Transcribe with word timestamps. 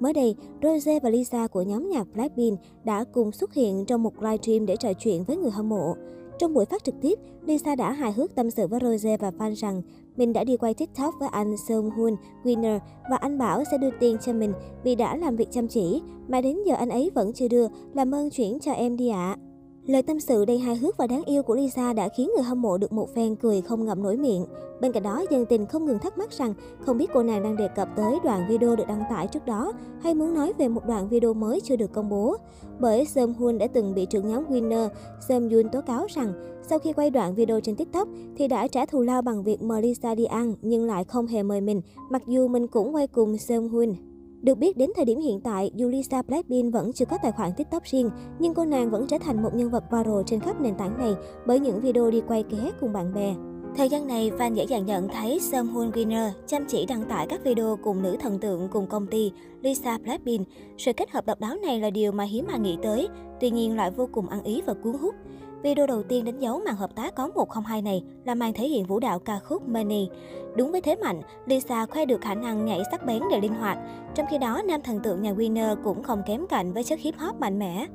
Mới 0.00 0.12
đây, 0.12 0.34
Rose 0.62 1.00
và 1.00 1.10
Lisa 1.10 1.46
của 1.46 1.62
nhóm 1.62 1.88
nhạc 1.88 2.06
Blackpink 2.14 2.58
đã 2.84 3.04
cùng 3.04 3.32
xuất 3.32 3.54
hiện 3.54 3.84
trong 3.84 4.02
một 4.02 4.22
livestream 4.22 4.66
để 4.66 4.76
trò 4.76 4.92
chuyện 4.92 5.24
với 5.24 5.36
người 5.36 5.50
hâm 5.50 5.68
mộ. 5.68 5.94
Trong 6.38 6.54
buổi 6.54 6.64
phát 6.64 6.84
trực 6.84 6.94
tiếp, 7.00 7.18
Lisa 7.46 7.74
đã 7.74 7.92
hài 7.92 8.12
hước 8.12 8.34
tâm 8.34 8.50
sự 8.50 8.66
với 8.66 8.80
Rose 8.82 9.16
và 9.16 9.30
fan 9.30 9.54
rằng 9.54 9.82
mình 10.16 10.32
đã 10.32 10.44
đi 10.44 10.56
quay 10.56 10.74
TikTok 10.74 11.14
với 11.20 11.28
anh 11.32 11.56
Seung 11.68 11.90
Hoon 11.90 12.16
Winner 12.44 12.78
và 13.10 13.16
anh 13.16 13.38
bảo 13.38 13.62
sẽ 13.70 13.78
đưa 13.78 13.90
tiền 14.00 14.16
cho 14.20 14.32
mình 14.32 14.52
vì 14.84 14.94
đã 14.94 15.16
làm 15.16 15.36
việc 15.36 15.48
chăm 15.50 15.68
chỉ, 15.68 16.02
mà 16.28 16.40
đến 16.40 16.58
giờ 16.66 16.74
anh 16.74 16.88
ấy 16.88 17.10
vẫn 17.14 17.32
chưa 17.32 17.48
đưa, 17.48 17.68
làm 17.94 18.14
ơn 18.14 18.30
chuyển 18.30 18.58
cho 18.60 18.72
em 18.72 18.96
đi 18.96 19.08
ạ. 19.08 19.36
À. 19.38 19.47
Lời 19.88 20.02
tâm 20.02 20.20
sự 20.20 20.44
đầy 20.44 20.58
hài 20.58 20.76
hước 20.76 20.96
và 20.96 21.06
đáng 21.06 21.24
yêu 21.24 21.42
của 21.42 21.54
Lisa 21.54 21.92
đã 21.92 22.08
khiến 22.08 22.30
người 22.34 22.44
hâm 22.44 22.62
mộ 22.62 22.78
được 22.78 22.92
một 22.92 23.14
phen 23.14 23.36
cười 23.36 23.60
không 23.60 23.84
ngậm 23.84 24.02
nổi 24.02 24.16
miệng. 24.16 24.46
Bên 24.80 24.92
cạnh 24.92 25.02
đó, 25.02 25.24
dân 25.30 25.46
tình 25.46 25.66
không 25.66 25.86
ngừng 25.86 25.98
thắc 25.98 26.18
mắc 26.18 26.32
rằng 26.32 26.54
không 26.80 26.98
biết 26.98 27.10
cô 27.14 27.22
nàng 27.22 27.42
đang 27.42 27.56
đề 27.56 27.68
cập 27.68 27.88
tới 27.96 28.18
đoạn 28.24 28.46
video 28.48 28.76
được 28.76 28.84
đăng 28.88 29.02
tải 29.10 29.26
trước 29.26 29.46
đó 29.46 29.72
hay 30.00 30.14
muốn 30.14 30.34
nói 30.34 30.52
về 30.58 30.68
một 30.68 30.86
đoạn 30.86 31.08
video 31.08 31.34
mới 31.34 31.60
chưa 31.60 31.76
được 31.76 31.92
công 31.92 32.08
bố. 32.08 32.36
Bởi 32.78 33.04
Seom 33.04 33.34
Hoon 33.34 33.58
đã 33.58 33.66
từng 33.66 33.94
bị 33.94 34.06
trưởng 34.06 34.28
nhóm 34.28 34.44
Winner 34.44 34.88
Seom 35.28 35.48
Yoon 35.50 35.68
tố 35.72 35.80
cáo 35.80 36.06
rằng 36.08 36.32
sau 36.68 36.78
khi 36.78 36.92
quay 36.92 37.10
đoạn 37.10 37.34
video 37.34 37.60
trên 37.60 37.76
TikTok 37.76 38.08
thì 38.36 38.48
đã 38.48 38.66
trả 38.66 38.86
thù 38.86 39.02
lao 39.02 39.22
bằng 39.22 39.42
việc 39.42 39.62
mời 39.62 39.82
Lisa 39.82 40.14
đi 40.14 40.24
ăn 40.24 40.54
nhưng 40.62 40.84
lại 40.84 41.04
không 41.04 41.26
hề 41.26 41.42
mời 41.42 41.60
mình, 41.60 41.80
mặc 42.10 42.22
dù 42.26 42.48
mình 42.48 42.66
cũng 42.66 42.94
quay 42.94 43.06
cùng 43.06 43.38
Seom 43.38 43.68
Hoon. 43.68 44.07
Được 44.42 44.58
biết 44.58 44.76
đến 44.76 44.90
thời 44.96 45.04
điểm 45.04 45.20
hiện 45.20 45.40
tại, 45.40 45.70
dù 45.74 45.88
Lisa 45.88 46.22
Blackpink 46.22 46.72
vẫn 46.72 46.92
chưa 46.92 47.04
có 47.04 47.18
tài 47.22 47.32
khoản 47.32 47.50
TikTok 47.56 47.82
riêng, 47.84 48.10
nhưng 48.38 48.54
cô 48.54 48.64
nàng 48.64 48.90
vẫn 48.90 49.06
trở 49.06 49.18
thành 49.18 49.42
một 49.42 49.54
nhân 49.54 49.70
vật 49.70 49.84
viral 49.90 50.22
trên 50.26 50.40
khắp 50.40 50.60
nền 50.60 50.74
tảng 50.74 50.98
này 50.98 51.14
bởi 51.46 51.60
những 51.60 51.80
video 51.80 52.10
đi 52.10 52.22
quay 52.28 52.42
ké 52.42 52.70
cùng 52.80 52.92
bạn 52.92 53.14
bè. 53.14 53.34
Thời 53.76 53.88
gian 53.88 54.06
này, 54.06 54.30
fan 54.38 54.54
dễ 54.54 54.64
dàng 54.64 54.86
nhận 54.86 55.08
thấy 55.08 55.40
Sung 55.40 55.66
Hoon 55.66 55.90
Winner 55.90 56.30
chăm 56.46 56.64
chỉ 56.68 56.86
đăng 56.86 57.04
tải 57.04 57.26
các 57.26 57.44
video 57.44 57.78
cùng 57.84 58.02
nữ 58.02 58.16
thần 58.20 58.38
tượng 58.38 58.68
cùng 58.72 58.86
công 58.86 59.06
ty 59.06 59.32
Lisa 59.62 59.98
Blackpink. 59.98 60.48
Sự 60.78 60.92
kết 60.92 61.10
hợp 61.10 61.26
độc 61.26 61.40
đáo 61.40 61.56
này 61.62 61.80
là 61.80 61.90
điều 61.90 62.12
mà 62.12 62.24
hiếm 62.24 62.44
mà 62.48 62.56
nghĩ 62.56 62.76
tới, 62.82 63.08
tuy 63.40 63.50
nhiên 63.50 63.76
lại 63.76 63.90
vô 63.90 64.08
cùng 64.12 64.28
ăn 64.28 64.42
ý 64.42 64.62
và 64.66 64.74
cuốn 64.74 64.92
hút. 64.92 65.14
Video 65.62 65.86
đầu 65.86 66.02
tiên 66.02 66.24
đánh 66.24 66.38
dấu 66.38 66.60
màn 66.64 66.76
hợp 66.76 66.94
tác 66.94 67.14
có 67.14 67.28
102 67.34 67.82
này 67.82 68.04
là 68.24 68.34
màn 68.34 68.52
thể 68.52 68.68
hiện 68.68 68.84
vũ 68.84 69.00
đạo 69.00 69.18
ca 69.18 69.38
khúc 69.38 69.68
Money. 69.68 70.08
Đúng 70.56 70.72
với 70.72 70.80
thế 70.80 70.96
mạnh, 70.96 71.22
Lisa 71.46 71.86
khoe 71.86 72.04
được 72.04 72.20
khả 72.20 72.34
năng 72.34 72.64
nhảy 72.64 72.82
sắc 72.90 73.06
bén 73.06 73.22
để 73.30 73.40
linh 73.40 73.54
hoạt. 73.54 73.78
Trong 74.14 74.26
khi 74.30 74.38
đó, 74.38 74.62
nam 74.68 74.82
thần 74.82 75.00
tượng 75.00 75.22
nhà 75.22 75.32
Winner 75.32 75.76
cũng 75.84 76.02
không 76.02 76.22
kém 76.26 76.46
cạnh 76.46 76.72
với 76.72 76.84
chất 76.84 76.98
hip 76.98 77.14
hop 77.18 77.40
mạnh 77.40 77.58
mẽ. 77.58 77.86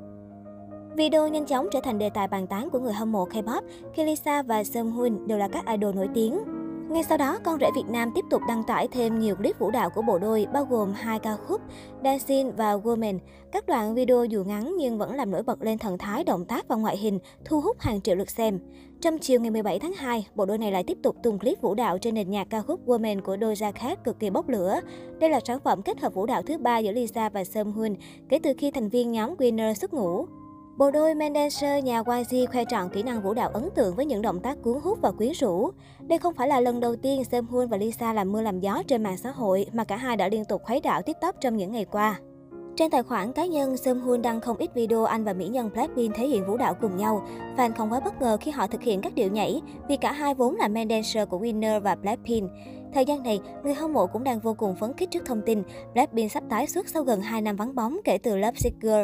Video 0.95 1.28
nhanh 1.28 1.45
chóng 1.45 1.67
trở 1.72 1.80
thành 1.84 2.00
đề 2.00 2.09
tài 2.09 2.28
bàn 2.28 2.47
tán 2.47 2.69
của 2.69 2.80
người 2.80 2.94
hâm 2.94 3.11
mộ 3.11 3.25
K-pop 3.25 3.61
khi 3.94 4.03
Lisa 4.03 4.41
và 4.41 4.64
Sung 4.64 4.91
Hoon 4.91 5.28
đều 5.28 5.38
là 5.38 5.47
các 5.47 5.66
idol 5.66 5.95
nổi 5.95 6.09
tiếng. 6.14 6.39
Ngay 6.94 7.03
sau 7.03 7.17
đó, 7.17 7.39
con 7.44 7.59
rể 7.59 7.67
Việt 7.75 7.89
Nam 7.89 8.11
tiếp 8.16 8.25
tục 8.30 8.41
đăng 8.47 8.63
tải 8.63 8.88
thêm 8.88 9.19
nhiều 9.19 9.36
clip 9.36 9.59
vũ 9.59 9.72
đạo 9.72 9.89
của 9.89 10.02
bộ 10.02 10.19
đôi, 10.19 10.47
bao 10.53 10.66
gồm 10.66 10.94
hai 10.94 11.19
ca 11.19 11.35
khúc 11.35 11.61
Dancing 12.03 12.55
và 12.55 12.75
Woman. 12.75 13.19
Các 13.52 13.66
đoạn 13.67 13.95
video 13.95 14.25
dù 14.25 14.44
ngắn 14.44 14.75
nhưng 14.77 14.97
vẫn 14.97 15.16
làm 15.16 15.31
nổi 15.31 15.44
bật 15.44 15.61
lên 15.61 15.77
thần 15.77 15.97
thái, 15.97 16.23
động 16.23 16.45
tác 16.45 16.67
và 16.67 16.75
ngoại 16.75 16.97
hình, 16.97 17.19
thu 17.45 17.61
hút 17.61 17.80
hàng 17.80 18.02
triệu 18.02 18.16
lượt 18.16 18.30
xem. 18.30 18.59
Trong 19.02 19.17
chiều 19.17 19.39
ngày 19.39 19.52
17 19.52 19.80
tháng 19.80 19.94
2, 19.94 20.27
bộ 20.35 20.45
đôi 20.45 20.58
này 20.58 20.72
lại 20.72 20.83
tiếp 20.83 20.97
tục 21.03 21.16
tung 21.23 21.39
clip 21.39 21.61
vũ 21.61 21.73
đạo 21.73 21.97
trên 21.97 22.13
nền 22.13 22.30
nhạc 22.30 22.47
ca 22.50 22.61
khúc 22.61 22.88
Woman 22.88 23.22
của 23.22 23.38
đôi 23.38 23.53
Doja 23.53 23.72
Cat 23.72 24.03
cực 24.03 24.19
kỳ 24.19 24.30
bốc 24.30 24.50
lửa. 24.50 24.80
Đây 25.19 25.30
là 25.30 25.39
sản 25.45 25.59
phẩm 25.59 25.81
kết 25.81 26.00
hợp 26.00 26.13
vũ 26.13 26.25
đạo 26.25 26.41
thứ 26.41 26.57
ba 26.57 26.78
giữa 26.78 26.91
Lisa 26.91 27.30
và 27.30 27.44
Sam 27.44 27.72
Hoon 27.72 27.95
kể 28.30 28.39
từ 28.44 28.53
khi 28.57 28.72
thành 28.72 28.89
viên 28.89 29.11
nhóm 29.11 29.35
Winner 29.35 29.73
xuất 29.73 29.94
ngũ. 29.94 30.25
Bộ 30.77 30.91
đôi 30.91 31.16
Mendancer 31.16 31.83
nhà 31.83 32.03
YG 32.07 32.45
khoe 32.52 32.66
trọn 32.66 32.89
kỹ 32.89 33.03
năng 33.03 33.21
vũ 33.21 33.33
đạo 33.33 33.49
ấn 33.53 33.69
tượng 33.75 33.95
với 33.95 34.05
những 34.05 34.21
động 34.21 34.39
tác 34.39 34.57
cuốn 34.61 34.79
hút 34.83 34.99
và 35.02 35.11
quyến 35.11 35.31
rũ. 35.31 35.71
Đây 35.99 36.19
không 36.19 36.33
phải 36.33 36.47
là 36.47 36.59
lần 36.59 36.79
đầu 36.79 36.95
tiên 36.95 37.23
Seo 37.23 37.41
Hoon 37.43 37.67
và 37.67 37.77
Lisa 37.77 38.13
làm 38.13 38.31
mưa 38.31 38.41
làm 38.41 38.59
gió 38.59 38.83
trên 38.88 39.03
mạng 39.03 39.17
xã 39.17 39.31
hội, 39.31 39.66
mà 39.73 39.83
cả 39.83 39.97
hai 39.97 40.17
đã 40.17 40.27
liên 40.27 40.45
tục 40.45 40.61
khuấy 40.63 40.79
đảo 40.79 41.01
TikTok 41.01 41.35
trong 41.41 41.57
những 41.57 41.71
ngày 41.71 41.85
qua. 41.85 42.19
Trên 42.75 42.91
tài 42.91 43.03
khoản 43.03 43.33
cá 43.33 43.45
nhân, 43.45 43.77
Seo 43.77 43.95
Hoon 43.95 44.21
đăng 44.21 44.41
không 44.41 44.57
ít 44.57 44.73
video 44.73 45.03
anh 45.03 45.23
và 45.23 45.33
mỹ 45.33 45.47
nhân 45.47 45.69
Blackpink 45.73 46.16
thể 46.16 46.27
hiện 46.27 46.45
vũ 46.47 46.57
đạo 46.57 46.73
cùng 46.81 46.97
nhau. 46.97 47.27
Fan 47.57 47.71
không 47.77 47.91
quá 47.91 47.99
bất 47.99 48.21
ngờ 48.21 48.38
khi 48.41 48.51
họ 48.51 48.67
thực 48.67 48.81
hiện 48.81 49.01
các 49.01 49.16
điệu 49.16 49.31
nhảy, 49.31 49.61
vì 49.88 49.97
cả 49.97 50.11
hai 50.11 50.34
vốn 50.34 50.55
là 50.55 50.67
main 50.67 50.90
dancer 50.90 51.29
của 51.29 51.40
Winner 51.40 51.79
và 51.79 51.95
Blackpink. 51.95 52.50
Thời 52.94 53.05
gian 53.05 53.23
này, 53.23 53.40
người 53.63 53.73
hâm 53.73 53.94
mộ 53.94 54.07
cũng 54.07 54.23
đang 54.23 54.40
vô 54.40 54.53
cùng 54.53 54.75
phấn 54.75 54.94
khích 54.94 55.11
trước 55.11 55.25
thông 55.25 55.41
tin 55.45 55.63
Blackpink 55.94 56.31
sắp 56.31 56.44
tái 56.50 56.67
xuất 56.67 56.90
sau 56.90 57.03
gần 57.03 57.22
2 57.22 57.41
năm 57.41 57.55
vắng 57.55 57.75
bóng 57.75 57.97
kể 58.03 58.17
từ 58.17 58.35
Love 58.35 58.55
Sick 58.55 58.81
Girl. 58.81 59.03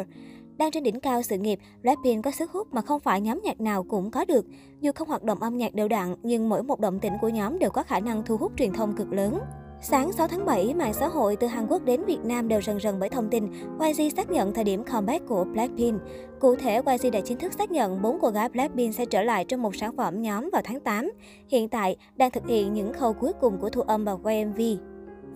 Đang 0.60 0.70
trên 0.70 0.82
đỉnh 0.82 1.00
cao 1.00 1.22
sự 1.22 1.36
nghiệp, 1.36 1.58
Blackpink 1.82 2.24
có 2.24 2.30
sức 2.30 2.50
hút 2.50 2.68
mà 2.72 2.80
không 2.80 3.00
phải 3.00 3.20
nhóm 3.20 3.40
nhạc 3.44 3.60
nào 3.60 3.82
cũng 3.82 4.10
có 4.10 4.24
được. 4.24 4.46
Dù 4.80 4.92
không 4.94 5.08
hoạt 5.08 5.22
động 5.22 5.42
âm 5.42 5.56
nhạc 5.56 5.74
đều 5.74 5.88
đặn, 5.88 6.14
nhưng 6.22 6.48
mỗi 6.48 6.62
một 6.62 6.80
động 6.80 7.00
tĩnh 7.00 7.12
của 7.20 7.28
nhóm 7.28 7.58
đều 7.58 7.70
có 7.70 7.82
khả 7.82 8.00
năng 8.00 8.22
thu 8.22 8.36
hút 8.36 8.52
truyền 8.56 8.72
thông 8.72 8.96
cực 8.96 9.12
lớn. 9.12 9.38
Sáng 9.82 10.12
6 10.12 10.28
tháng 10.28 10.44
7, 10.44 10.74
mạng 10.74 10.94
xã 10.94 11.08
hội 11.08 11.36
từ 11.36 11.46
Hàn 11.46 11.66
Quốc 11.66 11.84
đến 11.84 12.04
Việt 12.04 12.18
Nam 12.24 12.48
đều 12.48 12.60
rần 12.60 12.80
rần 12.80 13.00
bởi 13.00 13.08
thông 13.08 13.30
tin 13.30 13.52
YG 13.80 14.16
xác 14.16 14.30
nhận 14.30 14.54
thời 14.54 14.64
điểm 14.64 14.84
comeback 14.84 15.28
của 15.28 15.44
Blackpink. 15.44 16.00
Cụ 16.40 16.56
thể, 16.56 16.82
YG 16.86 17.10
đã 17.12 17.20
chính 17.20 17.38
thức 17.38 17.52
xác 17.52 17.70
nhận 17.70 18.02
bốn 18.02 18.18
cô 18.20 18.28
gái 18.28 18.48
Blackpink 18.48 18.94
sẽ 18.94 19.04
trở 19.04 19.22
lại 19.22 19.44
trong 19.44 19.62
một 19.62 19.76
sản 19.76 19.96
phẩm 19.96 20.22
nhóm 20.22 20.50
vào 20.52 20.62
tháng 20.64 20.80
8. 20.80 21.10
Hiện 21.48 21.68
tại, 21.68 21.96
đang 22.16 22.30
thực 22.30 22.46
hiện 22.46 22.74
những 22.74 22.92
khâu 22.92 23.12
cuối 23.12 23.32
cùng 23.40 23.58
của 23.60 23.70
thu 23.70 23.80
âm 23.80 24.04
và 24.04 24.12
quay 24.12 24.44
MV. 24.44 24.60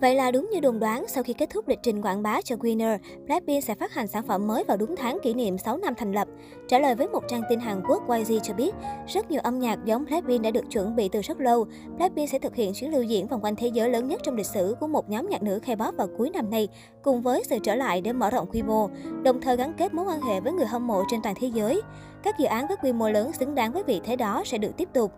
Vậy 0.01 0.15
là 0.15 0.31
đúng 0.31 0.49
như 0.51 0.59
đồn 0.59 0.79
đoán, 0.79 1.05
sau 1.07 1.23
khi 1.23 1.33
kết 1.33 1.49
thúc 1.49 1.67
lịch 1.67 1.79
trình 1.83 2.01
quảng 2.01 2.23
bá 2.23 2.41
cho 2.41 2.55
Winner, 2.55 2.97
Blackpink 3.25 3.63
sẽ 3.63 3.75
phát 3.75 3.93
hành 3.93 4.07
sản 4.07 4.23
phẩm 4.27 4.47
mới 4.47 4.63
vào 4.63 4.77
đúng 4.77 4.95
tháng 4.95 5.17
kỷ 5.23 5.33
niệm 5.33 5.57
6 5.57 5.77
năm 5.77 5.93
thành 5.97 6.11
lập. 6.11 6.27
Trả 6.67 6.79
lời 6.79 6.95
với 6.95 7.07
một 7.07 7.23
trang 7.27 7.41
tin 7.49 7.59
Hàn 7.59 7.81
Quốc, 7.89 8.03
YG 8.09 8.33
cho 8.43 8.53
biết, 8.53 8.75
rất 9.07 9.31
nhiều 9.31 9.41
âm 9.43 9.59
nhạc 9.59 9.85
giống 9.85 10.05
Blackpink 10.05 10.41
đã 10.41 10.51
được 10.51 10.65
chuẩn 10.71 10.95
bị 10.95 11.09
từ 11.09 11.21
rất 11.21 11.39
lâu. 11.41 11.65
Blackpink 11.97 12.29
sẽ 12.29 12.39
thực 12.39 12.55
hiện 12.55 12.73
chuyến 12.73 12.91
lưu 12.91 13.03
diễn 13.03 13.27
vòng 13.27 13.41
quanh 13.43 13.55
thế 13.55 13.67
giới 13.67 13.89
lớn 13.89 14.07
nhất 14.07 14.21
trong 14.23 14.35
lịch 14.35 14.45
sử 14.45 14.75
của 14.79 14.87
một 14.87 15.09
nhóm 15.09 15.29
nhạc 15.29 15.43
nữ 15.43 15.59
K-pop 15.65 15.91
vào 15.91 16.07
cuối 16.17 16.29
năm 16.29 16.49
nay, 16.49 16.67
cùng 17.03 17.21
với 17.21 17.43
sự 17.43 17.59
trở 17.63 17.75
lại 17.75 18.01
để 18.01 18.13
mở 18.13 18.29
rộng 18.29 18.47
quy 18.51 18.61
mô, 18.61 18.89
đồng 19.23 19.41
thời 19.41 19.57
gắn 19.57 19.73
kết 19.77 19.93
mối 19.93 20.05
quan 20.05 20.21
hệ 20.21 20.39
với 20.39 20.53
người 20.53 20.65
hâm 20.65 20.87
mộ 20.87 21.03
trên 21.11 21.21
toàn 21.21 21.35
thế 21.39 21.47
giới. 21.47 21.81
Các 22.23 22.39
dự 22.39 22.45
án 22.45 22.67
với 22.67 22.77
quy 22.77 22.93
mô 22.93 23.09
lớn 23.09 23.33
xứng 23.33 23.55
đáng 23.55 23.73
với 23.73 23.83
vị 23.83 24.01
thế 24.03 24.15
đó 24.15 24.43
sẽ 24.45 24.57
được 24.57 24.77
tiếp 24.77 24.89
tục. 24.93 25.11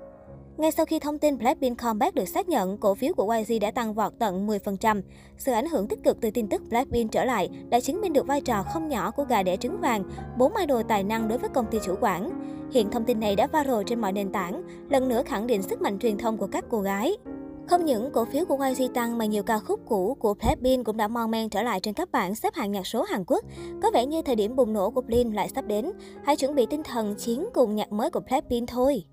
Ngay 0.58 0.72
sau 0.72 0.86
khi 0.86 1.00
thông 1.00 1.20
tin 1.20 1.38
Blackpink 1.38 1.78
comeback 1.78 2.16
được 2.16 2.26
xác 2.26 2.50
nhận, 2.50 2.78
cổ 2.78 2.96
phiếu 2.96 3.14
của 3.14 3.36
YG 3.38 3.60
đã 3.62 3.72
tăng 3.72 3.94
vọt 3.94 4.14
tận 4.20 4.48
10%. 4.48 5.02
Sự 5.38 5.52
ảnh 5.52 5.68
hưởng 5.68 5.88
tích 5.88 6.04
cực 6.04 6.22
từ 6.22 6.32
tin 6.32 6.50
tức 6.50 6.62
Blackpink 6.70 7.12
trở 7.12 7.26
lại 7.26 7.50
đã 7.70 7.80
chứng 7.80 8.02
minh 8.02 8.14
được 8.14 8.28
vai 8.28 8.42
trò 8.42 8.64
không 8.64 8.90
nhỏ 8.90 9.12
của 9.12 9.24
gà 9.24 9.44
đẻ 9.44 9.58
trứng 9.58 9.82
vàng, 9.82 10.04
bốn 10.38 10.56
idol 10.56 10.82
tài 10.88 11.04
năng 11.04 11.28
đối 11.28 11.38
với 11.38 11.50
công 11.50 11.66
ty 11.72 11.78
chủ 11.86 11.96
quản. 12.02 12.32
Hiện 12.72 12.92
thông 12.92 13.04
tin 13.04 13.20
này 13.20 13.36
đã 13.36 13.48
viral 13.48 13.84
trên 13.86 14.02
mọi 14.02 14.12
nền 14.12 14.32
tảng, 14.32 14.64
lần 14.90 15.08
nữa 15.10 15.24
khẳng 15.26 15.48
định 15.48 15.64
sức 15.64 15.82
mạnh 15.82 16.00
truyền 16.00 16.18
thông 16.18 16.38
của 16.38 16.48
các 16.48 16.66
cô 16.70 16.82
gái. 16.82 17.18
Không 17.68 17.86
những 17.86 18.12
cổ 18.14 18.26
phiếu 18.26 18.46
của 18.46 18.58
YG 18.70 18.94
tăng 18.94 19.18
mà 19.18 19.26
nhiều 19.26 19.44
ca 19.44 19.60
khúc 19.60 19.80
cũ 19.88 20.18
của 20.20 20.34
Blackpink 20.34 20.86
cũng 20.86 20.98
đã 20.98 21.08
mon 21.08 21.32
men 21.32 21.50
trở 21.50 21.62
lại 21.62 21.80
trên 21.80 21.94
các 21.94 22.12
bảng 22.12 22.36
xếp 22.36 22.54
hạng 22.54 22.72
nhạc 22.72 22.88
số 22.88 23.04
Hàn 23.04 23.24
Quốc. 23.28 23.46
Có 23.82 23.92
vẻ 23.94 24.06
như 24.06 24.22
thời 24.22 24.36
điểm 24.36 24.56
bùng 24.56 24.74
nổ 24.74 24.90
của 24.90 25.02
Blink 25.02 25.36
lại 25.36 25.50
sắp 25.56 25.66
đến. 25.66 25.92
Hãy 26.24 26.36
chuẩn 26.36 26.56
bị 26.56 26.66
tinh 26.66 26.84
thần 26.84 27.16
chiến 27.16 27.46
cùng 27.54 27.76
nhạc 27.76 27.92
mới 27.92 28.10
của 28.10 28.20
Blackpink 28.20 28.70
thôi. 28.70 29.04